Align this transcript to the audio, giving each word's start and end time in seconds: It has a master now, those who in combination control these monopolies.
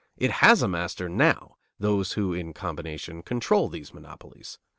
It 0.17 0.31
has 0.41 0.63
a 0.63 0.67
master 0.67 1.07
now, 1.07 1.57
those 1.77 2.13
who 2.13 2.33
in 2.33 2.53
combination 2.55 3.21
control 3.21 3.69
these 3.69 3.93
monopolies. 3.93 4.57